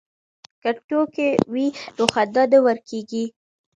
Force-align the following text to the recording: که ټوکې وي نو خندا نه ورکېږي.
که 0.61 0.69
ټوکې 0.87 1.29
وي 1.53 1.67
نو 1.95 2.03
خندا 2.13 2.43
نه 2.51 2.59
ورکېږي. 2.65 3.25